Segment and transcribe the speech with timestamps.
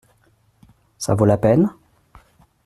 [0.97, 1.69] Ça vaut la peine?